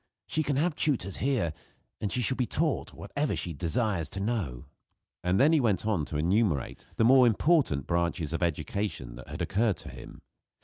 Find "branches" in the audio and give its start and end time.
7.85-8.33